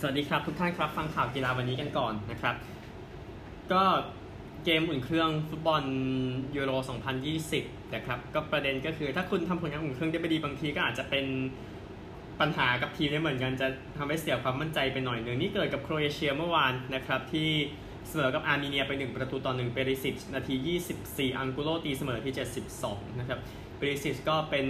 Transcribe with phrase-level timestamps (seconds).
[0.00, 2.54] สวัสดีครับทุกท่านครับฟังข่าวกีฬาวันนี้กันก่อนนะครับ
[3.72, 3.82] ก็
[4.64, 5.82] เกมอุ่นเครื่องฟุตบอล
[6.56, 6.72] ยูโร
[7.32, 11.26] 2020 นะครับก็ประเด็นก็คือถ้าคุณทำผลงานอุ่นเครื่องได้ไม่ดีบางทีก็อาจจะเป็น
[12.40, 17.48] ปัญหากับทีมได้เหมือนกันจะทำให้เสียความมั่นใจไปหน่อยหนึ่งนี่เกิดกับโครเอเชียเมื่อวานนะครับที่
[18.08, 20.54] เสมอกับอาร์เมเนียไป 1 ประตูต่อ1เปริสิชนาที
[20.94, 22.34] 24 อังกุโลตีเสมอที่
[22.76, 23.38] 72 นะครับ
[23.76, 24.66] เปริสิชก็เป็น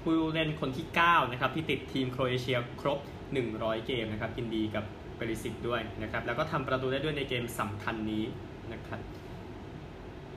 [0.00, 3.00] ผู้เล่นคนที่ 9 นะครับที่ติดทีมโครเอเชียครบ
[3.40, 4.84] 100 เกมนะครับกินดีกับ
[5.16, 8.24] เปริสิชด้วยนะครับแล้วก็ทำประตูได้ด้วยในเกมสำคัญนี้
[8.72, 9.00] นะครับ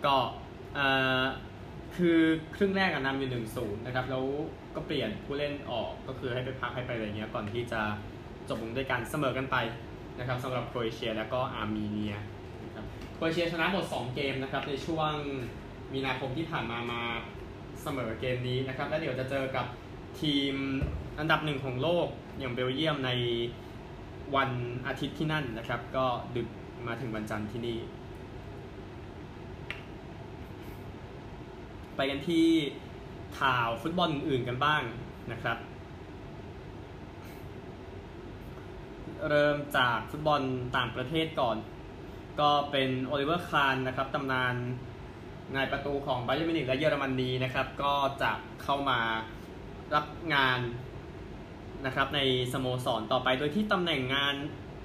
[0.06, 0.16] ก็
[1.96, 2.20] คือ
[2.56, 4.24] ครึ่งแรกนำอยู่หนึ่งศูนย์นะครับแล้ว
[4.76, 7.82] ก็เปลี่ยนผู้เล่นออกก็คือให้ไปพักให้ไปอะไรเงี้ยก่อนที่จะ
[8.50, 9.58] จบลงด้วยการเสมอกันไป
[10.20, 12.16] นะครับสำหรับโครเอเชียแล้วก็อาร์เมเนีย
[12.64, 12.86] นะครับ
[13.16, 15.12] โครเอเชียชนะหมด 2 เกมนะครับในช่วง
[15.94, 17.02] มีนาคมที่ผ่านมามา
[17.84, 19.66] เสมอเกมนี้นะครับแล้วเดี๋ยวจะเจอกับ
[20.22, 20.54] ทีม
[21.20, 22.08] อันดับหนึ่งของโลก
[22.40, 23.12] อย่างเบลเยียมใน
[24.36, 24.50] วัน
[24.88, 26.48] อาทิตย์ที่นั่นนะครับ ก็ดึก
[26.88, 27.80] มาถึงวันจันทร์ที่นี่
[31.96, 32.48] ไปกันที่
[33.40, 34.82] ข่าวฟุตบอลอื่นๆกันบ้าง
[35.32, 35.58] นะครับ
[39.30, 40.42] เริ่มจากฟุตบอล
[40.78, 41.58] ต่างประเทศก่อน
[42.40, 44.56] ก็เป็นโอลิเวอร์คาห์นนะครับตำนาน
[45.56, 48.32] นายประตูของบาเยิร์นมิวนิกและเยอรมนีนะครับ ก็จะ
[48.64, 49.00] เข้ามา
[49.96, 50.60] รับงาน
[51.86, 52.20] นะครับใน
[52.54, 54.36] สโมสรต่อไปโดยที่ตำแหน่งงาน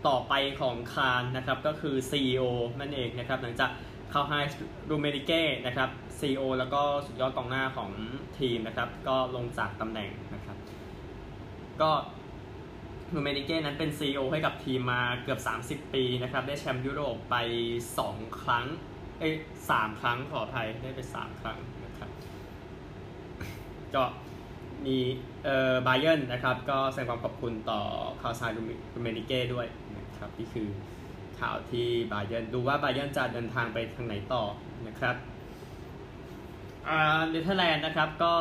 [0.09, 2.43] ต่อไปของคาห์นนะครับก็คือ CEO
[2.81, 3.71] นั่นเองนะครับหลังจาก
[4.11, 4.41] เข้าให้
[4.91, 7.91] รุมเมนิกเก้นะครับ CEO แล้วก็สุดยอดกองหน้าของ
[8.39, 10.57] ทีมนะครับ ก็ลงจากตำแหน่งนะครับ
[11.81, 11.91] ก็
[13.15, 15.41] รูเมดิเก้นั้นเป็น CEO ให้กับทีมมาเกือบ
[15.87, 17.37] 30 ปีนะครับ ได้แชมป์ยุโรปไป
[17.91, 18.67] 2 ครั้ง
[19.19, 19.35] เอ้ย
[19.71, 22.11] สามครั้งขออภัยได้ไป 3 ครั้งนะครับ
[23.95, 24.03] ก็
[24.87, 24.99] มี
[25.45, 27.81] เอ่อบาเยนนะครับ ก็แสดงความขอบคุณต่อ
[28.21, 28.61] คาวซายรู
[29.03, 30.69] เมนิเก้ด้วยนะครับนี่คือ
[31.41, 34.43] ข่าวที่บาเยนดูว่าบาเยนจะเดินทางไปทางไหนต่อ
[34.89, 35.17] นะครับ
[36.89, 38.35] อ่าเนเธอร์แลนด์นะครับก็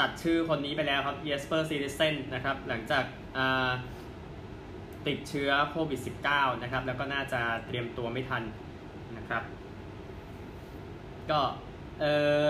[0.00, 3.04] ตัดชื่อคนนี้ไปแล้วครับเยสเปอร์ซีริเซนนะครับหลังจาก
[3.36, 3.70] อ่า
[5.06, 8.42] ติดเชื้อโควิด -19 นะครับ แล้วก็น่าจะเตรียมตัวไม่ทัน
[9.16, 9.42] นะครับ
[11.30, 11.40] ก็
[12.00, 12.04] เอ
[12.44, 12.46] อ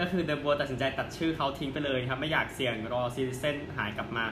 [0.00, 4.24] ก็คือเดอะบัวตัดสินใจตัดชื่อเขาทิ้งไปเลยครับ ไม่อยากเสี่ยงรอซีริเซนหายกลับมา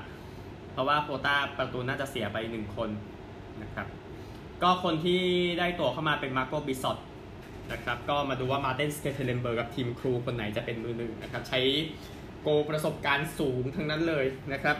[0.72, 2.90] เพราะว่าโคต้าประตูน่าจะเสียไปหนึ่งคน
[3.62, 3.86] นะครับ
[4.62, 5.20] ก็คนที่
[5.58, 6.98] ได้ตัวเข้ามาเป็นมาโกบิซอต
[7.72, 11.60] นะครับ ก็มาดูว่ามาร์เท่นสเตเคเลนเบิร์กกับทิมครูล คนไหนจะเป็นมือหนึ่งนะครับ ใช้
[12.42, 14.76] โกลประสบการณ์สูงทั้งนั้นเลยนะครับ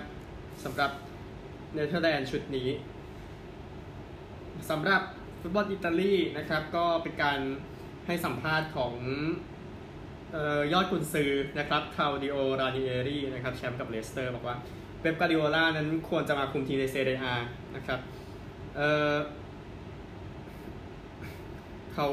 [0.65, 0.91] สำหรับ
[1.75, 2.69] เนเธอร์แลนด์ชุดนี้
[4.71, 5.03] สำหรับ
[5.41, 7.39] ฟุตบอลอิตาลีนะครับ ก็เป็นการ
[8.07, 8.95] ให้สัมภาษณ์ของ
[10.73, 14.57] ยอดกุนซือนะครับเคลาดิโอรานิเอรีนะครับแชมป์กับเลสเตอร์บอกว่า
[15.01, 17.35] เป๊ป กวาร์ดิโอล่านั้นควรจะมาคุมทีมในเซเรียอา
[17.77, 18.01] นะครับ
[18.77, 22.09] เเขา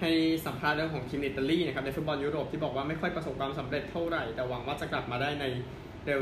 [0.00, 0.10] ให้
[0.46, 5.44] สัมภาษณ์เรื่องของทีมอิตาลีนะครับในฟุตบอลยุโรปที่บอกว่าไม่ค่อยประสบความสำเร็จเท่าไหร่ แต่หวังว่าจะกลับมาได้ใน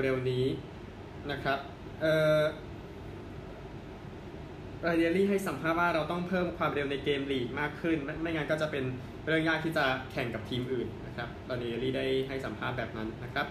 [0.02, 0.44] เร็วๆนี้
[1.30, 1.58] นะครับ
[2.00, 2.06] เอ
[2.38, 2.42] อ
[4.86, 8.84] ราเดียรี่ให้สัมภาษณ์ว่าเราต้องเพิ่มความเร็วในเกมลีกมากขึ้น ไม่งั้นก็จะเป็น
[9.26, 13.46] เรื่องยากที่จะแข่งกับทีมอื่น นะครับตอนนี้ลี่ได้ให้สัมภาษณ์แบบนั้นนะครับ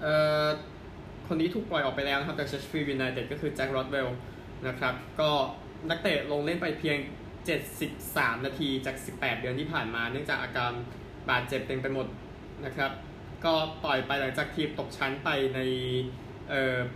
[0.00, 0.14] เอ่
[0.44, 0.46] อ
[1.26, 4.08] คนนี้ถูกปล่อยออกไปแล้วนะครับจากเชฟฟิลด์ยูไนเต็ดก็คือแจ็ค ร็อดเวลล์
[4.68, 5.30] นะครับก็
[5.90, 6.98] นักเตะลงเล่นไปเพียง
[7.72, 10.72] 73 นาทีจาก 18 เดือนที่ผ่านมา เนื่องจากอาการ
[11.30, 12.06] บาดเจ็บเต็มไปหมด
[12.64, 12.90] นะครับ
[13.44, 13.54] ก็
[13.84, 15.60] ปล่อยไปหลังจากทีมตกชั้นไปใน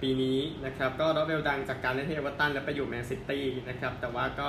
[0.00, 4.48] ปีนี้นะครับก็ร็อดเวลล์ดังจากการเล่นให้เอเวอร์ตันแล้วไปอยู่แมนซิตี้นะครับแต่ว่าก็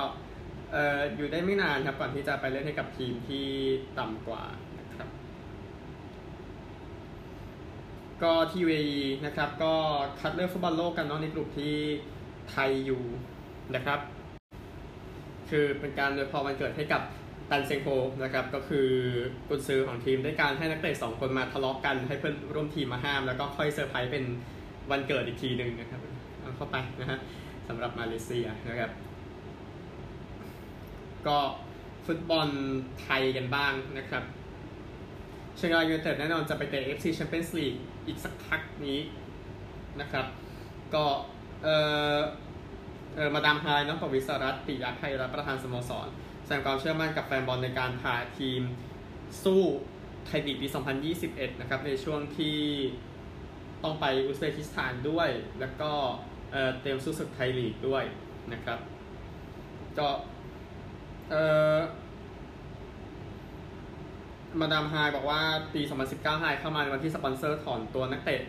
[0.76, 3.46] อออยู่ได้ไม่นานครับก่อนที่จะไปเล่นให้กับทีมที่
[4.00, 4.44] ต่ำกว่า
[4.80, 5.10] นะครับ
[8.24, 8.82] ก็ทีวี
[9.26, 9.74] นะครับ ก็
[10.20, 11.76] คัดเลือกฟุตบอลโลกกันเนาะในกลุ่มที่
[12.52, 13.04] ไทยอยู่
[13.76, 14.00] นะครับ
[15.50, 17.02] คือเป็นการโดยพอวันเกิดให้กับ
[17.50, 17.88] ตันเช็งโฮ
[18.24, 18.90] นะครับก็คือ
[19.48, 24.24] กุนซือของทีมด้วยการให้นักเตะสองคนมาทะเลาะกันให้เพื่อนร่วมทีมมาห้าม แล้วก็ค่อยเซอร์ไพรส์เป็น
[24.92, 26.02] วันเกิดอีกทีหนึ่งนะครับ
[26.42, 27.20] เอาเข้าไปนะฮะ
[27.68, 28.92] สำหรับมาเลเซียนะครับ
[31.28, 31.38] ก็
[32.06, 32.48] ฟุตบอล
[33.02, 34.24] ไทยกันบ้างนะครับ
[35.58, 39.00] เชียงรายยูไนเต็ดแน่นอนจะไปเตะ FC Champions League อีกสักพักนี้
[40.02, 40.26] นะครับ
[40.94, 41.06] ก็
[41.64, 41.68] เอ
[42.18, 42.20] อ
[43.16, 46.08] เออมาดามไฮน้องปวิศรัตติยาไทยรัฐประธานสโมสร
[46.46, 48.62] แสดงความเชื่อมั่นกับแฟนบอลในการพาทีม
[49.44, 49.62] สู้
[50.26, 50.68] ไทยลีกปี
[51.14, 52.58] 2021 นะครับ ในช่วงที่
[53.84, 55.30] ต้องไปอุซเบกิสถานด้วย
[55.60, 55.92] แล้วก็
[56.82, 58.04] เตรียมสู้ศึกไทยลีกด้วย
[58.54, 58.80] นะครับ
[60.00, 60.08] ก็
[61.32, 61.36] เอ
[61.76, 61.78] อ
[64.60, 65.42] มาดามฮายบอกว่า
[65.74, 65.82] ปี
[66.12, 68.42] 2019 ฮายเข้ามาในวันที่สปอนเซอร์ถอนตัวนักเตะ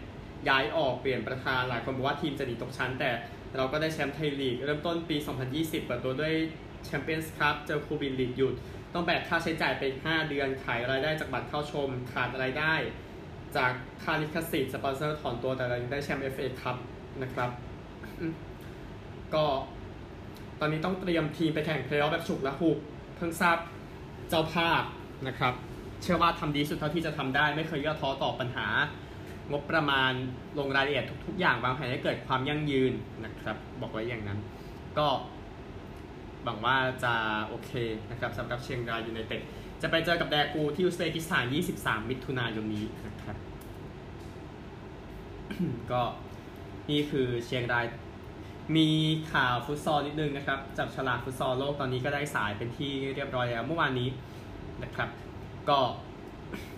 [0.49, 3.11] ย้ายออกเปลี่ยนประธานหลายคนบอกว่าทีมจะหนีตกชั้น แต่
[3.57, 5.17] เราก็ได้แชมป์ไทยลีก เริ่มต้นปี
[5.51, 6.35] 2020 เปิดตัวด้วย
[6.87, 8.55] แชมเปี้ยนส์คัพเจอโควิดลีกหยุด
[8.95, 12.75] ต้องแบกค่าใช้จ่ายไป 5 เดือน ขาดรายได้จากบัตรเข้าชม ขาดรายได้
[13.57, 13.73] จาก
[14.03, 16.77] ค่าลิขสิทธิ์สปอนเซอร์ถอนตัวแต่เรายังได้แชมป์ FA ครับ
[17.23, 17.51] นะครับ
[19.35, 19.45] ก็
[20.65, 22.79] อนนี้ต้องเตรียมทีมไปแข่งเพลย์ออฟแบบฉุกละหุก
[23.17, 23.57] เพิ่งทราบ
[24.29, 24.83] เจ้าภาพ
[25.29, 25.55] นะครับ
[26.03, 28.67] เชื่อว่าทำดีสุดเท่าที่จะทำได้ ไม่เคยย่อท้อต่อปัญหา
[29.51, 30.13] งบประมาณ
[30.59, 32.93] ลงรายละเอียดทุก ๆ อย่างวางแผนให้เกิดความยั่งยืน
[33.25, 34.39] นะครับ บอกไว้อย่างนั้น
[34.99, 35.07] ก็
[36.45, 37.15] หวังว่าจะ
[37.49, 37.71] โอเค
[38.11, 39.41] นะครับสำหรับเชียงรายยูไนเต็ด
[39.83, 41.45] จะไปเจอกับแดกูที่อุซเบกิสถาน
[41.79, 43.37] 23 มิถุนายนนี้นะครับ
[45.93, 46.03] ก็
[46.91, 47.87] นี่คือเชียงราย
[48.77, 48.89] มี
[49.33, 54.09] ข่าวฟุตซอลนิดนึงนะครับจับฉลากฟุตซอลโลกตอนนี้ก็ได้สายเป็นที่เรียบร้อยแล้วเมื่อวานนี้
[54.83, 55.09] นะครับ
[55.69, 55.79] ก็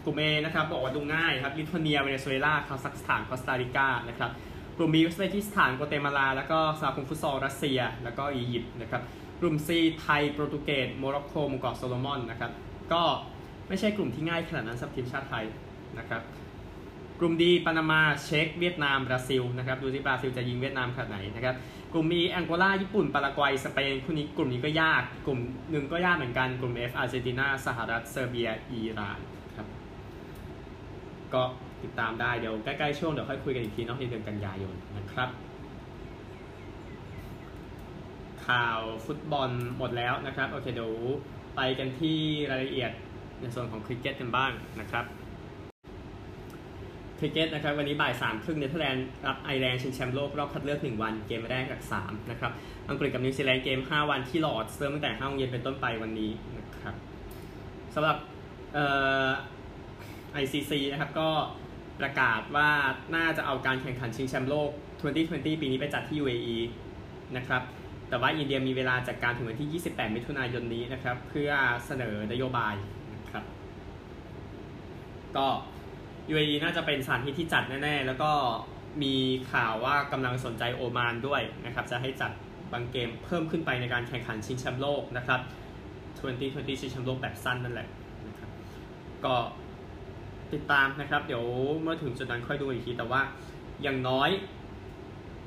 [0.05, 4.31] กลุ่ม A นะครับบอกว่าดูง่ายครับลิทัวเนียเวเนซุเอลาคาซัคสถานคอสตาริกานะครับ
[4.79, 9.03] กลุ่ม B อุซเบกิสถานกัวเตมาลา แล้วก็สมาคมฟุตซอลรัสเซีย แล้วก็อียิปต์นะครับ
[9.41, 9.69] กลุ่ม C
[10.01, 12.53] ไทยโปรตุเกสโมร็อกโกหมู่เกาะโซโลมอนนะครับ
[12.93, 13.03] ก็
[13.69, 15.45] ไม่ใช่กลุ่มที่ง่ายขนาดนั้นสำหรับทีมชาติไทย
[15.99, 16.23] นะครับ
[17.21, 21.55] กลุ่ม D ปานามาเช็กเวียดนามบราซิลนะครับดูที่บราซิลจะยิงเวียดนามขนาดไหนนะครับ
[21.93, 25.39] กลุ่ม E แองโกลาญี่ปุ่นปารากวัยสเปนคู่นี้กลุ่มนี้ก็ยาก กลุ่ม
[25.71, 29.19] หนึ่งก็ยากเหมือนกันกลุ่ม F อาร์เจนตินาสหรัฐเซอร์เบียอิหร่าน
[29.57, 29.67] ครับ
[31.35, 31.43] ก็
[31.83, 35.29] ติดตามได้เดี๋ยวใกล้ๆช่วงเดี๋ยวค่อยคุยกันอีกทีนะในเดือนกันยายนนะครับ
[38.47, 40.93] ข่าวฟุตบอลหมดแล้วนะครับโอเคเดี๋ยว
[41.57, 42.19] ไปกันที่
[42.51, 42.91] รายละเอียด
[43.41, 45.05] ในส่วนของคริกเก็ตกันบ้างนะครับ
[47.19, 52.53] คริกเก็ตนะครับวันนี้บ่ายสามครึ่งเนเธอร์แลนด์รับไอร์แลนด์ชิงแชมป์โลกรอบคัดเลือก 1 วันเกมแรกจาก3นะครับ
[52.89, 56.95] อังกฤษกับนิวซีแลนด์เกม 5 วันที่ลอร์ดเริ่มตั้งแต่5โมงเย็นเป็นต้นไปวันนี้นะครับ
[57.95, 58.17] สำหรับ
[58.75, 58.87] เอ่
[59.27, 59.29] อ
[60.43, 61.29] ICC นะครับก็
[62.01, 62.71] ประกาศว่า
[63.15, 64.71] น่าจะเอาการแข่งขันชิงแชมป์โลก
[65.15, 66.57] 2020 ปีนี้ไปจัดที่ UAE
[67.37, 67.63] นะครับ
[68.09, 71.51] แต่ว่าอินเดียมีเวลาจัดการถึงวันที่ 28 มิถุนายนนี้นะครับเพื่อ
[71.87, 72.75] เสนอนโยบาย
[73.15, 73.45] นะครับ
[75.37, 75.47] ก็
[76.33, 78.31] UAE น่าจะเป็นสถานที่ที่จัดแน่ๆ แล้วก็
[79.03, 79.15] มี
[79.53, 82.33] ข่าวว่ากำลังสนใจโอมานด้วยนะครับ จะให้จัด
[82.73, 85.41] บางเกมเพิ่มขึ้นไปในการแข่งขันชิงแชมป์โลกนะครับ
[86.21, 87.89] 2020 ชิงแชมป์โลกแบบสั้นนั่นแหละ
[88.29, 88.51] นะครับ
[89.25, 89.35] ก็
[90.53, 91.45] ติดตามนะครับ เดี๋ยว
[91.83, 93.21] เมื่อถึงจุดนั้นค่อยดูอีกที แต่ว่า
[93.83, 94.31] อย่างน้อย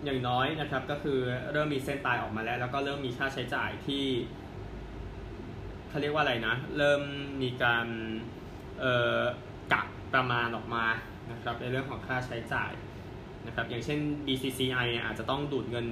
[0.06, 1.18] อย่างน้อยนะครับ ก็คือ
[1.52, 4.06] เริ่มมีเส้นตายออกมาแล้ว แล้วก็เริ่มมีค่าใช้จ่ายที่
[5.90, 7.02] เขาเรียกว่าอะไรนะ เริ่ม
[7.42, 7.88] มีการ
[8.80, 9.20] เอ่อ
[9.74, 10.86] กัก ประมาณออกมา
[11.32, 12.72] นะครับในเรื่องของค่าใช้จ่าย
[13.48, 15.86] นะครับอย่างเช่น BCCI เนี่ยอาจจะต้องดูดเงิน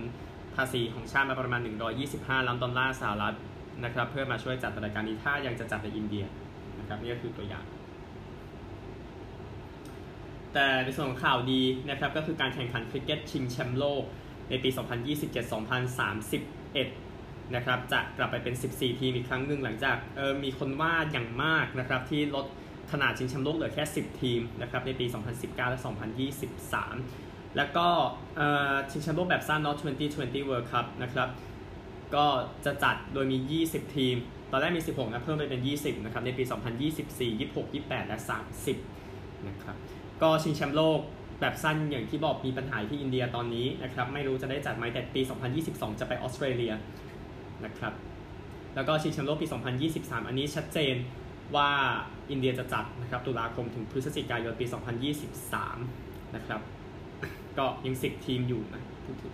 [0.56, 1.62] ภาษีของชาติมาประมาณ
[2.04, 3.36] 125 ล้านดอลลาร์สหรัฐ
[3.84, 6.26] นะครับเพื่อมาช่วยจัดรายการนี้ถ้ายังจะจัดในอินเดีย
[6.80, 7.66] นะครับนี่ก็คือตัวอย่าง
[10.54, 14.04] แต่ในส่วนของข่าวดีนะครับก็คือการแข่งขันคริกเก็ตชิงแชมป์โลก
[14.50, 14.70] ในปี
[16.38, 22.46] 2027-2031 นะครับจะกลับไปเป็น 14 ทีมอีกครั้งหนึ่งหลังจากเออมีคนว่าอย่างมากนะครับที่ลด
[22.92, 25.06] ขนาดชิงแชมป์โลกเหลือแค่ 10 ทีมนะครับในปี
[25.38, 25.80] 2019 และ
[26.68, 27.88] 2023 แล้วก็
[28.92, 29.78] ชิงแชมป์โลกแบบสั้น Not
[30.14, 31.30] 2020 World Cup นะครับ
[32.16, 32.26] ก็
[32.66, 34.16] จะจัดโดยมี 20 ทีม
[34.52, 36.44] ตอนแรกมี 16 นะ เพิ่มไปเป็น 20 นะครับ ในปี
[36.92, 38.18] 2024 26 28 และ
[38.82, 39.76] 30 นะครับ
[40.22, 41.00] ก็ชิงแชมป์โลก
[41.42, 45.22] แบบสั้นอย่างที่บอกมีปัญหาที่อินเดียตอนนี้นะครับ ไม่รู้จะได้จัดไหมแต่ปี
[45.60, 46.74] 2022 จะไปออสเตรเลีย
[47.66, 47.94] นะครับ
[48.76, 49.48] แล้วก็ชิงแชมป์โลกปี
[49.88, 50.96] 2023 อันนี้ชัดเจน
[51.56, 51.70] ว่า
[52.32, 54.66] อินเดียจะจัดนะครับตุลาคมถึงพฤศจิกายนปี
[55.50, 56.62] 2023 นะครับ
[57.58, 59.34] ก็ยังสิบทีมอยู่นะพูดถึง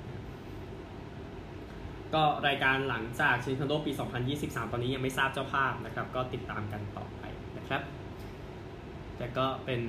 [2.13, 3.91] ก็รายการหลังจากชิงแชมป์โลกปี
[4.33, 7.23] 2023 ตอนนี้ยังไม่ทราบเจ้าภาพนะครับ ก็ติดตามกันต่อไป
[7.57, 7.81] นะครับ
[9.17, 9.81] แต่ก็เป็น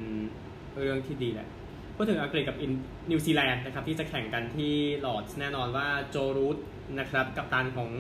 [0.79, 1.49] เรื่องที่ดีแหละ
[1.97, 2.57] พูดถึงอังกฤษกับ
[3.11, 6.59] นิวซีแลนด์นะครับที่จะแข่งกันที่ลอร์ดแน่นอนว่าโจรูท
[6.99, 7.91] นะครับกัปตันของ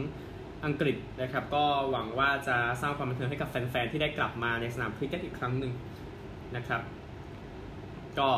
[0.64, 5.72] อังกฤษนะครับ ก็หวังว่าจะสร้างความบันเทิงให้กับแฟนๆที่ได้กลับมาในสนามคริกเก็ตอีกครั้งหนึ่ง
[6.56, 6.82] นะครับ
[8.18, 8.30] ก็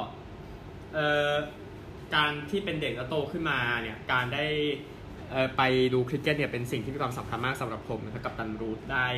[0.95, 1.33] เอ่อ
[2.14, 4.47] การที่เป็นเด็กแล้วโตขึ้นมาเนี่ยการได้
[5.56, 5.62] ไป
[5.95, 9.09] ดูคริกเก็ตเนี่ยเป็นสิ่งที่มีความสำคัญมากสำหรับผมนะครับกัปตันรูทได้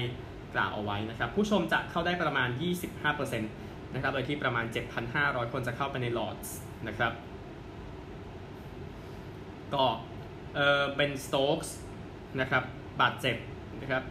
[0.55, 2.49] กล่าวเอาไว้นะครับ ผู้ชมจะเข้าได้ประมาณ
[3.03, 4.65] 25%นะครับโดยที่ประมาณ
[5.09, 6.39] 7,500 คนจะเข้าไปในลอร์ด
[6.89, 7.13] นะครับ
[9.75, 9.85] ก็
[10.55, 11.77] เออเบนสโต๊กส์
[12.41, 12.65] นะครับ
[13.01, 13.37] บาดเจ็บ
[13.81, 14.03] นะครับ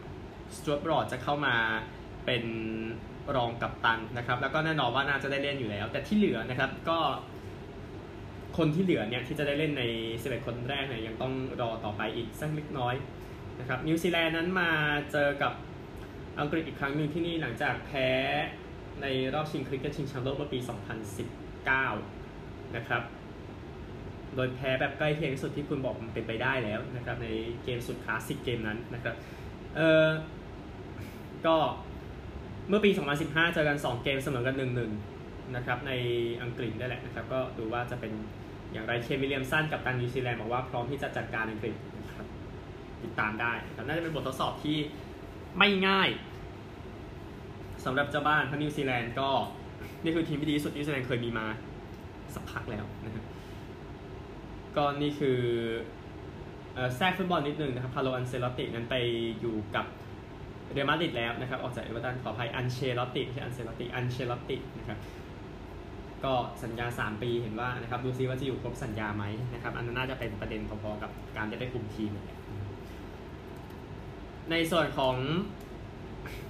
[0.55, 1.55] สจวตบรอดจะเข้ามา
[2.25, 2.43] เป็น
[3.35, 6.99] รองกัปตันนะครับแล้วก็แน่นอนว่าน่าจะได้เล่นอยู่แล้ว แต่ที่เหลือนะครับก็
[8.57, 9.83] คนที่เหลือเนี่ยที่จะได้เล่นใน
[10.15, 12.95] 11 คนแรกเนี่ยยังต้องรอต่อไปอีกสักเล็กน้อย
[13.59, 14.69] นะครับนิวซีแลนด์นั้นมา
[15.11, 15.53] เจอกับ
[16.39, 18.09] อังกฤษอีกครั้งหนึ่งที่นี่หลังจากแพ้
[19.01, 20.59] ในรอบชิงคริกเก็ตชิงแชมป์โลกเมื่อปี
[21.87, 23.01] 2019 นะครับ
[24.37, 27.27] โดยแพ้แบบใกล้เคียงที่สุดที่คุณบอกมันเป็นไปได้แล้วนะครับใน
[27.63, 29.15] เกมสุดคลาสสิกเกมนั้นนะครับ
[29.75, 30.07] เออ
[31.45, 31.55] ก็
[32.69, 32.89] เมื่อปี
[33.23, 34.55] 2015 เจอกัน 2 เกมเสมอกัน
[35.05, 35.91] 1-1 นะครับใน
[36.41, 38.13] อังกฤษได้แหละนะครับก็ดูว่าจะเป็น
[38.71, 42.25] อย่างไรเคนวิลเลียมสันกัปตันนิวซีแลนด์บอกว่าพร้อมที่จะจัดการอังกฤษนะครับ
[43.03, 44.77] ติดตามได้ครับน่าจะเป็นบททดสอบที่
[45.57, 46.09] ไม่ง่าย
[47.85, 49.29] สำหรับเจ้าบ้านทั้งนิวซีแลนด์ก็
[50.03, 51.45] นี่คือทีมที่ดีที่สุดนิวซีแลนด์เคยมีมา
[52.35, 53.23] สักพักแล้วนะครับ
[54.75, 55.39] ก็นี่คือ
[56.95, 58.95] แทรกฟุตบอลนิดนึงนะครับคาร์โลอันเซลตินั้นไป
[59.39, 59.85] อยู่กับ
[60.73, 64.99] เรอัลมาดริดแล้วนะครับ ออกจากเอเวอร์ตันขออภัยอันเชลติไม่ใช่อันเซลติอันเชลตินะครับ
[66.23, 66.33] ก็
[66.63, 72.11] สัญญา 3 ปีเห็นว่านะครับดูซิว่าจะอยู่ครบสัญญาไหมนะครับอันนั้นน่าจะเป็นประเด็นพอๆกับการจะได้คุมทีม
[74.51, 75.15] ในส่วนของ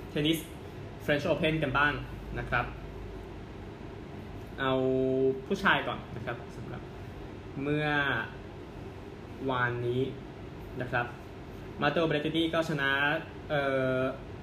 [0.10, 0.40] เทนนิส
[1.06, 1.94] French Open กันบ้าง
[2.40, 2.66] นะครับ
[4.60, 4.74] เอา
[5.48, 6.82] ผู้ชายก่อนนะครับสำหรับ
[7.64, 7.88] เมื่อ
[9.50, 10.02] วานนี้
[10.82, 11.06] นะครับ
[11.82, 12.90] มัตเตโอเบร์เรตตินีก็ชนะ
[13.50, 13.62] เอ่
[14.00, 14.02] อ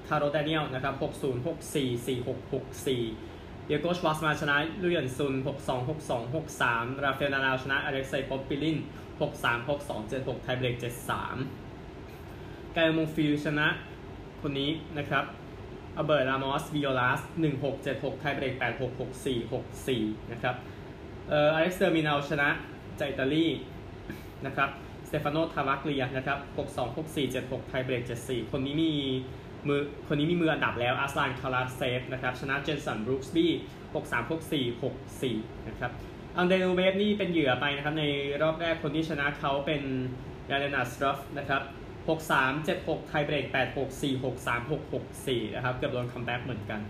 [0.09, 1.75] คาร์โรแดเนียลนะครับ6-0 6-4
[2.07, 8.77] 4-6 6-4 ดิเอโกชวาร์ตซ์มันชนะลู่เยนซุน 6-2 6-2 6-3 ราฟาเอลนาดาลชนะอเล็กเซป๊อปปีริน
[9.21, 10.77] 6-3 6-2 7-6 ไทเบรก
[11.55, 13.67] 7-3กาเอลมงฟิลส์ชนะ
[14.43, 15.25] คนนี้นะครับ
[15.99, 17.21] อัลเบิร์ตรามอสวิโนลาส
[17.71, 19.53] 1676 ไทเบรก 86 64
[19.83, 20.55] 64 นะครับ
[21.29, 22.49] เอ่ออเล็กซ์เดอมินาร์ชนะ
[22.99, 23.47] จากอิตาลี
[24.47, 24.71] นะครับ
[25.09, 28.93] สเตฟาโนทราวาเกลียนะครับ 62 64 76 ไทเบรก 74 คนนี้มี
[29.69, 33.51] มือคนนี้มีมืออันดับแล้วอาสลานคาราเซฟนะครับชนะเจนสันบรูคส์บี้
[33.95, 34.83] 63 64
[35.13, 35.93] 64 นะครับ
[36.37, 38.05] อังเดรรูเบลฟนี่เป็นเหยื่อไปนะครับ ใน
[38.43, 39.83] รอบแรกคนที่ชนะเขาเป็น
[40.51, 41.63] ยานเลนนาร์ดสตรัฟฟ์นะครับ
[42.07, 46.81] 63 76 ไทเบรก 86 46 36 64 นะครับ เกือบโดน comeback เหมือนกัน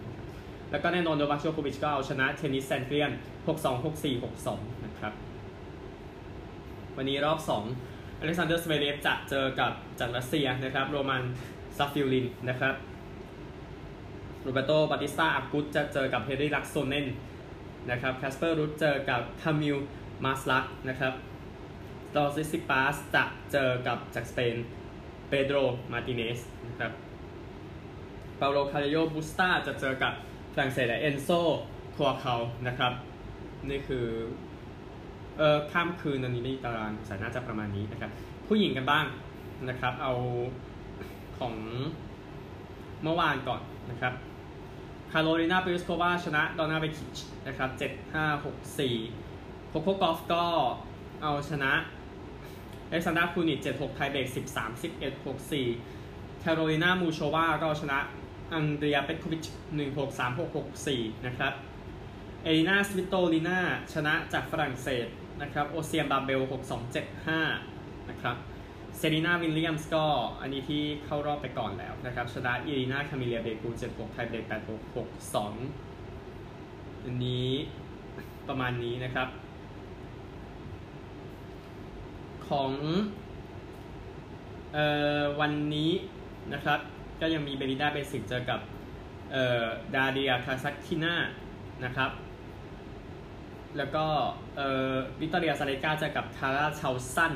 [0.70, 3.10] แล้วก็แน่นอนโนวัคยอโควิชก็เอาชนะเทนนิสแซนด์เกรน
[3.46, 5.12] 62 64 62 นะครับ
[6.96, 7.56] วันนี้รอบ2
[8.18, 11.22] อเล็กซานเดอร์ซเวเรฟจะเจอกับจากรัสเซียนะครับโรมัน
[11.76, 12.74] ซาฟิอุลลินนะครับ
[14.42, 17.06] โรเบโตบาติสตาอากุตจะเจอกับเฮนรีลักโซเนน
[17.90, 19.76] นะครับแคสเปอร์รูทเจอกับคามิล
[20.24, 21.12] มัชแชคนะครับ
[22.14, 24.56] ซิตซิปาสจะเจอกับจากสเปน
[25.28, 25.56] เปโดร
[25.92, 26.92] มาร์ติเนซนะครับ
[28.38, 30.12] ปาโบลการ์เรโญบุสตาจะเจอกับ
[30.54, 31.28] ฝรั่งเศสและเอนโซ
[31.96, 32.34] คัวโก
[32.66, 32.92] นะครับ
[33.70, 34.06] นี่คือ
[35.38, 38.10] เอ่อข้ามคืนอันนี้ในตารางสายน่าจะประมาณนี้นะครับ
[38.48, 39.04] ผู้หญิงกันบ้าง
[39.68, 40.12] นะครับ เอา
[41.38, 41.54] ของ
[43.02, 43.60] เมื่อวานก่อน
[43.90, 44.12] นะครับ
[45.12, 50.44] คาโรลินาพลิสโควาชนะดอนนาเวคิชนะครับ7 5 6 4โคโคกอฟฟ์ก็
[51.22, 51.72] เอาชนะ
[52.90, 55.24] อเล็กซานดราครูนิช76ไทเบรก13 11
[55.64, 57.98] 64แคโรลินามูโชวาก็ชนะ
[58.52, 59.44] อันเดรียเพตโควิช
[59.80, 61.52] 16 3 6 6 4นะครับ
[62.42, 63.58] เอลินาสวิตโตลินา
[63.94, 65.08] ชนะจากฝรั่งเศส
[65.42, 66.52] นะครับโอเซียนบาเบล 62
[67.42, 68.36] 75 นะครับ
[68.98, 70.04] เซรีนาวิลเลียมส์ก็
[70.40, 74.54] อันนี้ที่เข้ารอบไปก่อนแล้วนะครับชนะอิรินาคาเมเลียเบกู76 ไทเบรก86
[76.12, 77.48] 62 อันนี้
[78.48, 79.28] ประมาณนี้นะครับ
[82.48, 82.72] ของ
[84.72, 84.86] เอ่
[85.20, 85.90] อวันนี้
[86.52, 86.78] นะครับ
[87.20, 88.60] ก็ยังมีเบลินดาเบนซิชเจอกับ
[89.32, 89.64] เอ่อ
[89.94, 91.14] ดาเรียคาซัตคินา
[91.84, 92.10] นะครับ
[93.78, 94.04] แล้วก็
[94.56, 97.34] เอ่อวิกตอเรียอซาเรนกาเจอกับคลาร่าทอซัน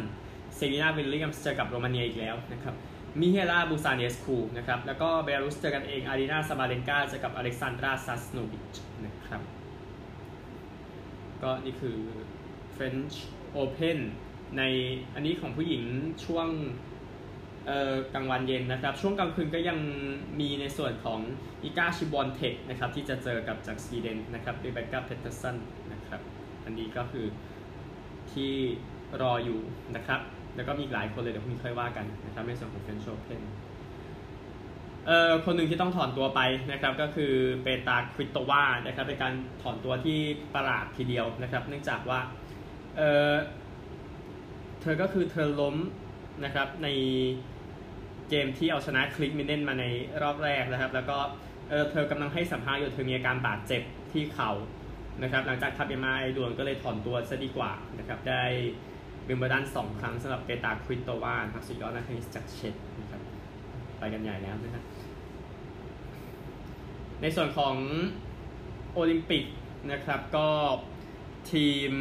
[0.57, 2.75] เซรีนาวิลเลียมส์เจอกับโรมาเนียอีกแล้วนะครับ
[3.21, 9.43] มิฮาเอลาบูซาร์เนสคูนะครับแล้วก็เบลารุสเจอกันเองอารีนาซาบาเลนกาเจอกับอเล็กซานดราซัสโนวิชนะครับ
[11.43, 11.99] ก็นี่คือ
[12.77, 13.15] French
[13.63, 13.99] Open
[14.59, 14.63] ใน
[15.15, 15.83] อันนี้ของผู้หญิง
[16.25, 16.49] ช่วง
[18.15, 19.79] กลางวันเย็นนะครับ ช่วงกลางคืนก็ยัง
[20.41, 21.21] มีในส่วนของ
[21.63, 25.57] อีกาชฟีออนเทคนะครับที่จะเจอกับจากสวีเดนนะครับเรเบคก้าปีเตอร์สัน
[25.93, 26.21] นะครับ
[26.65, 27.27] อันนี้ก็คือ
[28.33, 28.53] ที่
[29.21, 29.61] รออยู่
[29.97, 30.21] นะครับ
[30.57, 33.43] แล้วก็มีหลายคนเลยเดี๋ยวพรุ่งนี้ค่อยว่ากันนะครับในส่วนของ French Open
[35.07, 36.41] เอ่อคนหนึ่งที่ต้องถอนตัวไป
[36.73, 37.33] นะครับก็คือ
[37.63, 40.19] เปตราควิโตวานะครับเป็นการถอนตัวที่
[40.55, 42.21] ประหลาดทีเดียวนะครับ เนื่องจากว่า
[42.97, 43.33] เอ่อ
[44.81, 45.77] เธอก็คือเธอล้ม
[46.45, 46.89] นะครับใน
[48.31, 49.85] เกมที่เอาชนะเกรตมินเนนมาใน
[50.23, 51.19] รอบแรกนะครับ แล้วก็
[51.69, 53.83] เออเธอกำลังให้สัมภาษณ์อยู่เธอมีอาการบาดเจ็บ
[54.13, 54.53] ที่เข่า
[55.23, 58.43] นะครับ หลังจากทำ MRI ด่วนก็เลยถอนตัวซะดีกว่านะครับได้
[59.27, 63.21] วิมเบิลดันสองครั้งสำหรับเปตราควิโตวาครับสุดยอดนักเทนนิสจากเช็กนะครับ
[63.99, 64.85] ไปกันใหญ่แล้วนะครับ
[67.23, 67.75] ในส่วนของ
[68.93, 69.45] โอลิมปิก
[69.93, 70.49] นะครับก็
[71.53, 71.93] ทีม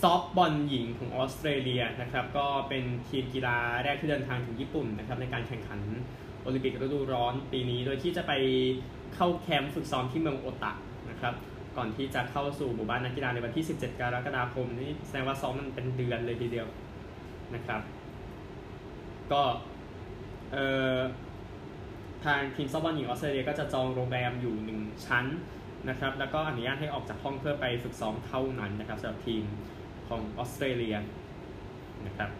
[0.00, 5.80] ซอฟบอลหญิงของออสเตรเลียนะครับก็เป็นทีมกีฬาแรกที่เดินทางถึงญี่ปุ่นนะครับในการแข่งขัน
[6.42, 8.32] โอลิมปิกฤดูร้อนปีนี้ โดยที่จะไป
[9.14, 10.72] เข้าแคมป์ฝึกซ้อมที่เมืองโอตะ
[11.10, 11.34] นะครับ
[11.76, 16.68] ก่อนที่จะเข้าสู่หมู่บ้านนักกีฬาในวันที่ 17 กรกฎาคมนี้แสดงว่าซ้อมมันเป็นเดือนเลยทีเดียว
[17.54, 17.80] นะครับ
[19.32, 19.42] ก็
[20.52, 20.98] เอ่อ
[22.24, 25.24] ทางทีมซอฟบอลหญิงออสเตรเลียก็จะจองโรงแรมอยู่หนึ่งชั้น
[25.88, 29.44] นะครับแล้วก็อนุญาตให้ออกจากห้องเพื่อไปฝึกซ้อมเท่านั้นนะครับสำหรับทีม
[30.08, 30.96] ของออสเตรเลีย
[32.06, 32.30] นะครับ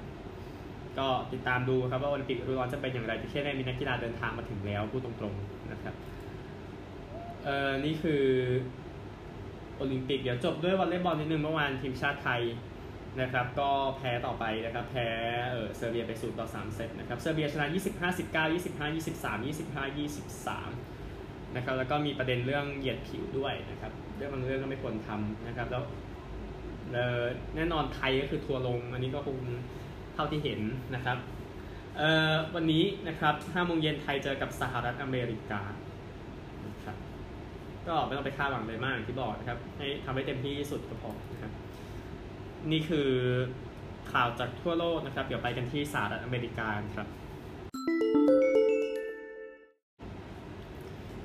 [0.99, 5.95] ก็ติดตามดูครับว่าโอลิมปิกฤดูร้อนจะเป็นอย่างไรที่แค่ได้มีนักกีฬาเดินทางมาถึงแล้วพูดตรงๆนะครับ
[7.45, 8.25] เอ่อนี่คือ
[9.77, 12.43] โอลิมปิกเดี๋ยวจบด้วยวอลเลย์บอลนิดนึงเมื่อวานทีมชาติไทย
[13.21, 15.09] นะครับก็แพ้ต่อไปนะครับแพ้
[15.53, 17.75] เออเซอร์เบียไป0ต่อ3เซตนะครับเซอร์เบียชนะ25
[18.19, 20.94] 19 25 23 25 23
[21.57, 25.83] นะครับแล้วก็มีประเด็นเรื่องเหยียดผิวด้วยนะครับเรื่องบางเรื่องก็ไม่ควรทำนะครับแล้ว
[26.93, 27.23] เออ
[27.57, 29.37] แน่นอนไทยก็คือทัวร์ลง อันนี้ก็คง
[30.15, 30.61] เท่าที่เห็น
[30.95, 31.19] นะครับ
[31.99, 35.63] เออวันนี้นะครับ5โมงเย็นไทยเจอกับสหรัฐอเมริกา
[36.67, 36.97] นะครับ
[37.87, 41.53] ก็ไม่ต้องไปคาดหวังเลยมากอย่างที่บอกนะครับ ให้ทำให้เต็มที่ที่สุดก็พอนะครับ
[42.71, 43.11] นี่คือ
[44.13, 47.09] ข่าวจากทั่วโลกนะครับ เดี๋ยวไปกันที่สหรัฐอเมริกาครับ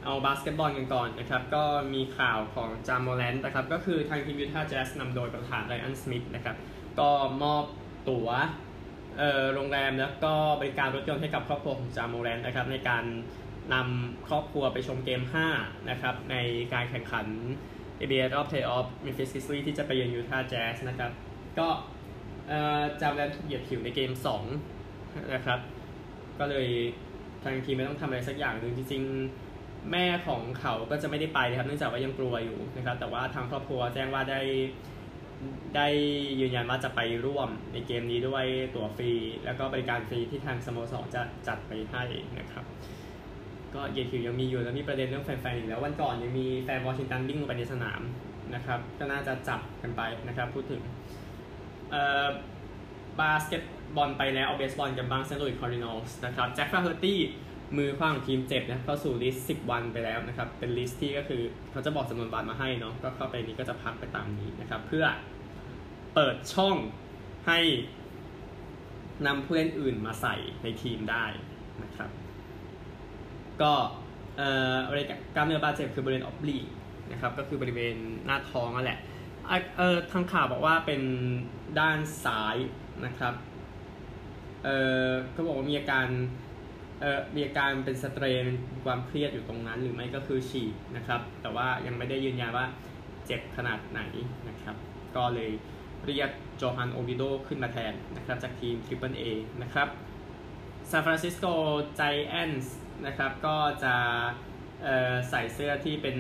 [0.10, 1.64] เอาบาสเกตบอลกันก่อนนะครับ ก็
[1.94, 6.56] มีข่าวของจามโมแลนด์นะครับ ก็คือทางทีมยูทาห์แจ๊สนำโดยประธานไรอันสมิธนะครับ
[7.00, 7.10] ก็
[7.44, 7.64] มอบ
[8.10, 8.30] ตั๋ว
[9.18, 13.04] เอ่อโรงแรมแล้วก็บริการรถยนต์ให้กับครอบครัวของจามโมแลนด์นะครับ ในการ
[13.74, 15.22] นำครอบครัวไปชมเกม
[15.56, 16.36] 5 นะครับ ใน
[16.74, 17.26] การแข่งขัน
[18.00, 21.12] ABA รอบ Playoff Memphis Grizzlies ที่จะไปเยือนยูทาห์แจ๊สนะครับ
[21.60, 21.68] ก็
[22.48, 24.12] เอ่อจามโมแลนด์ถูกเหยียดผิวในเกม
[24.72, 25.60] 2 นะครับ
[26.40, 26.68] ก็เลย
[27.44, 29.49] ทางทีมไม่ต้องทำอะไรสักอย่างหนึ่งจริงๆ
[29.92, 34.42] แม่ของเขาก็จะไม่ได้ไปนะครับเนื่องจากว่ายังกลัวอยู่นะครับ แต่ว่าทางครอบครัวแจ้งว่าได้
[35.76, 35.88] ได้
[36.40, 38.46] ยืนยันว่าจะไปร่วมในเกมนี้ด้วย
[38.76, 39.12] ตั๋วฟรี
[39.46, 42.04] แล้วก็บริการฟรีที่ทางสโมสรจะจัดไปให้
[42.40, 42.66] นะครับ
[43.74, 48.02] ก็เยคิวยังมีอยู่แล้วมีประเด็นเรื่องแฟนๆอีกแล้ววันก่อนยังมีแฟนวอชิงตันวิ่งลงไปในสนาม
[48.56, 50.82] นะครับ ก็น่าจะจับกันไปนะครับ พูดถึง
[51.92, 52.28] เอ่อ
[53.20, 53.64] บาสเกต
[53.96, 57.20] บอลไปแล้วเอาเบสบอลกันบ้างเซนต์หลุยส์คาร์ดินอลส์นะครับแจ็คแฟลเฮอร์ตี้
[57.78, 65.06] มือขว้างของทีมเจ็บนะเข้าสู่ list 10วันไปแล้วนะครับ เป็น list ที่ก็คือเขาจะบอกจำนวนวันมาให้เนาะก็เข้าไปนี้ก็จะพักไปตามนี้นะครับ เพื่อ
[66.16, 66.76] เปิดช่อง
[67.48, 67.60] ให้
[69.26, 71.26] นำผู้เล่นอื่นมาใส่ในทีมได้
[71.84, 72.10] นะครับ
[73.62, 73.74] ก็
[74.38, 76.58] เอ่อบริการกล้ามเนื้อบาดเจ็บคือบริเวณออบลี
[77.12, 79.00] นะครับก็คือบริเวณหน้าท้องนั่นแหละ
[79.50, 81.02] อะเออทางข่าวบอกว่าเป็น
[81.80, 82.56] ด้านซ้าย
[83.06, 83.34] นะครับ
[84.64, 84.70] เอ
[85.08, 86.08] อก็บอกว่ามีอาการ
[87.02, 88.46] เออมีอาการเป็นสเตรน
[88.84, 92.66] ความเครียดอยู่ตรงนั้น หรือไม่ก็คือฉีกนะครับ แต่ว่ายังไม่ได้ยืนยันว่า
[93.26, 94.02] เจ็บขนาดไหน
[94.50, 94.76] นะครับ
[95.16, 95.52] ก็เลย
[96.06, 99.24] เรียกโจฮันโอเวียโดขึ้นมาแทนนะครับ จากทีม Triple A
[99.62, 99.88] นะครับ
[100.90, 101.46] ซานฟรานซิสโก
[101.96, 103.96] ไจแอนส์นะครับก็จะ
[104.84, 106.18] เอ่อใส่เสื้อที่เป็น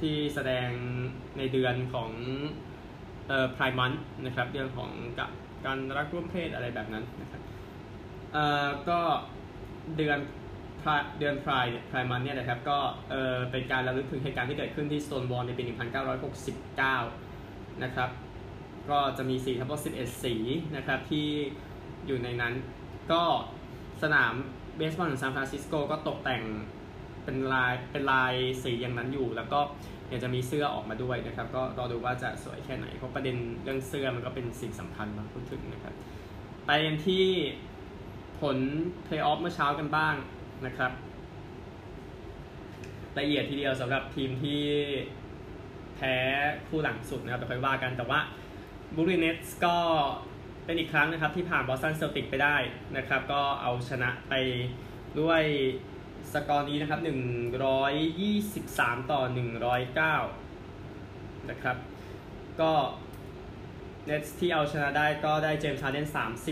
[0.00, 0.68] ที่แสดง
[1.38, 2.10] ในเดือนของ
[3.28, 3.92] เอ่อ Pride Month
[4.26, 5.30] นะครับเรื่องของกับ
[5.64, 7.42] การรักร่วมเพศอะไรแบบนั้นนะครับ
[8.32, 9.00] เอ่อก็
[9.96, 10.18] เดือน
[10.82, 12.78] Pride เดือน Pride เนี่ย Pride Month เนี่ยนะครับก็
[13.10, 15.62] เอ่อเป็นการระลึกถึงเหตุการณ์ที่เกิดขึ้นที่สโตนวอลในปี
[16.88, 18.10] 1969 นะครับ
[18.90, 20.34] ก็จะมีสีทั้งหมด11 สี
[20.76, 21.26] นะครับที่
[22.06, 22.54] อยู่ในนั้น
[23.12, 23.22] ก็
[24.02, 24.32] สนาม
[24.76, 26.42] เบสบอลของซานฟรานซิสโกก็ตกแต่ง
[27.24, 29.60] เป็นลายเป็นลายสีอย่างนั้นอยู่ แล้วก็
[30.06, 35.94] เดี๋ยวจะมีเสื้อออกมาด้วยนะครับ ก็รอดูว่าจะสวยแค่ไหน เพราะประเด็นเรื่องเสื้อมันก็เป็นสิ่งสำคัญมาพูดถึงนะครับ
[36.66, 37.24] ไปกันที่
[38.40, 38.56] ผล
[39.04, 40.14] เพลย์ออฟเมื่อเช้ากันบ้าง
[40.66, 40.92] นะครับ
[43.18, 44.62] ละเอียดทีเดียวสำหรับทีมที่
[45.96, 46.14] แพ้
[46.68, 48.20] คู่หลังสุดนะครับเดี๋ยวค่อยว่ากันแต่ว่า
[48.96, 49.76] บรูคลินเน็ตส์ก็
[50.64, 52.56] เป็นอีกครั้งนะครับที่ผ่านบอสตันเซลติกไปได้
[52.96, 54.34] นะครับ ก็เอาชนะไป
[55.20, 55.42] ด้วย
[56.32, 57.00] สกอร์นี้นะครับ
[58.24, 59.20] 123 ต่อ
[59.94, 61.76] 109 นะครับ
[62.60, 62.72] ก็
[64.06, 66.06] เน็ตส์ที่เอาชนะได้ก็ได้เจมส์ฮาร์เดน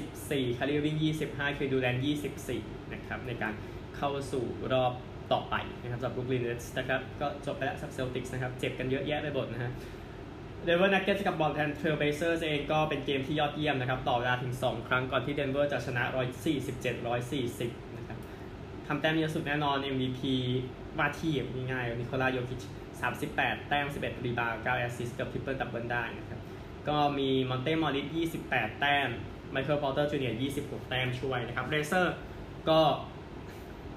[0.06, 0.96] 34ไครีเออร์วิ่ง
[1.28, 1.96] 25 เควินดูแรนท์
[2.44, 3.52] 24 นะครับในการ
[3.96, 4.92] เข้าสู่รอบ
[5.32, 9.72] ต่อไปนะครับสำหรับ Brooklyn Nets นะครับก็จบไปแล้วสำหรับเซลติกส์นะครับเจ็บกันเยอะแยะไปหมดนะฮะ
[10.64, 16.02] เดนเวอร์นักเก็ตกับพอร์ตแลนด์เทรลเบลเซอร์เองก็เป็นเกมที่ยอดเยี่ยมนะครับต่อเวลาถึง 2 ครั้งก่อนที่เดนเวอร์จะชนะ
[16.80, 18.18] 147-140 นะครับ
[18.87, 20.20] ทำแต้มเยอะสุดแน่นอน MVP
[20.98, 21.32] ว่าที่
[21.72, 22.62] ง่ายๆนิโคลาโยคิช
[23.14, 26.38] 38 แต้ม 11 rebound 9 assist กับ triple double ได้นะครับ
[26.88, 28.07] ก็มีมอนเต้มอริส
[28.44, 29.09] 28 แต้ม
[29.53, 32.14] ไมเคิลพอเตอร์จูเนียร์26 แต้มช่วยนะครับเบลเซอร์
[32.68, 32.81] ก็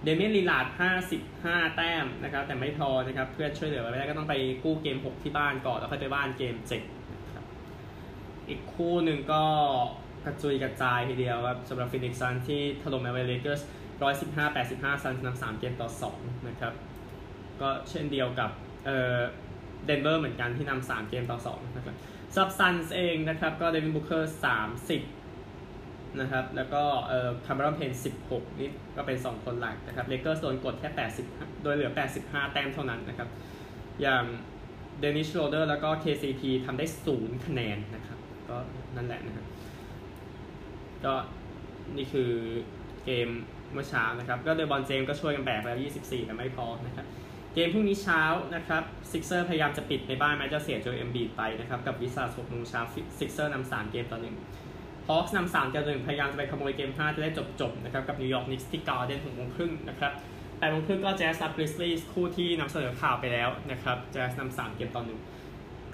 [0.03, 0.65] เดเมียนลีลาด
[1.21, 6.71] 55 แต้มนะครับแต่ไม่พอนะครับเพื่อนช่วยเหลือไว้ไม่ได้ก็ต้องไปกู้เกม 6 ที่บ้านก่อนแล้วค่อยไปบ้านเกม7
[7.25, 7.45] นะครับ
[8.49, 9.43] อีกคู่หนึ่งก็
[10.25, 13.61] กระจุยกระจายทีเดียวครับสำหรับฟีนิกซ์ซันส์ที่ถล่มแอลเอเลเกอร์ส
[13.99, 16.73] 115 85ซันนำ3เกมต่อ 2 นะครับ
[17.61, 18.49] ก็เช่นเดียวกับ
[18.85, 19.19] เอ่อ
[19.85, 21.95] เดนเวอร์เหมือนกันที่นำสามเกมต่อสองนะครับ
[22.35, 25.01] สำหรับซันส์เองนะครับ ก็เดวินบุคเคอร์สามสิบ
[26.21, 30.89] นะครับ แล้วก็เอ่อคาเมรอนเพย์นสิบหกนี่ก็เป็น2คนหลักนะครับเลเกอร์โดนกดแค่
[31.27, 31.91] 80โดยเหลือ
[32.21, 33.29] 85แต้มเท่านั้นนะครับ
[34.01, 34.23] อย่าง
[34.99, 38.55] เดนนิสชโรเดอร์แล้วก็ KCP ทำได้ศูนย์คะแนนนะครับ ก็
[38.95, 39.45] นั่นแหละนะครับ
[41.05, 41.13] ก็
[41.97, 42.31] นี่คือ
[43.05, 43.29] เกม
[43.73, 47.05] เมื่อเช้านะครับ ก็เลอบรอนเจมส์ก็ช่วยกันแบกไปแล้ว24 แต่ไม่พอนะครับ
[47.53, 48.21] เกมพรุ่งนี้เช้า
[48.55, 52.81] นะครับซิกเซอร์พยายามจะปิดในบ้านแม้จะเสียโจเอลเอ็มบีดไปนะครับ กับวิซาร์ดส์6โมงเช้า
[53.19, 54.35] ซิกเซอร์นำ3เกมต่อหนึ่ง
[55.07, 57.29] ฮอคส์นำ3เกมต่อหนึ่งพยายามจะไปขโมยเกม5จะได้
[57.61, 60.11] จบๆนะครับ กับนิวยอร์กนิกส์ที่การ์เดน6โมงครึ่งนะครับ
[60.41, 65.19] 8โมงครึ่งก็แจ๊สกับกริซลีส์คู่ที่นำเสนอข่าวไปแล้วนะครับแจ๊สนำ3เกมต่อหนึ่ง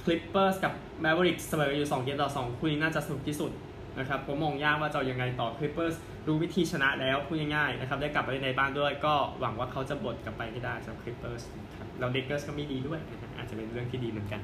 [0.04, 3.52] คลิปเปอร์สกับแมวริกเสมออยู่2เกมต่อ2คู่นี้น่าจะสนุกที่สุด
[4.00, 5.96] นะครับผมมองยากว่าจะยังไงต่อคลิปเปอร์ส
[6.28, 14.42] รู้วิธีชนะแล้วพูดง่ายๆนะครับได้กลับไปในบ้านด้วย ก็หวังว่าเขาจะบดกลับไปให้ได้สำหรับคลิปเปอร์สนะครับแล้วเด็กเกอร์สก็ไม่ดีด้วยนะฮะอาจจะเป็นเรื่องที่ดีเหมือนกัน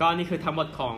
[0.00, 0.96] ก็นี่คือทั้งหมดของ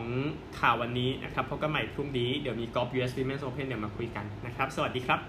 [0.59, 5.19] ข่าววันนี้นะครับพบกันใหม่พรุ่งนี้เดี๋ยวมีกอล์ฟ US Women's Open เดี๋ยวมาคุยกันนะครับ สวัสดีครับ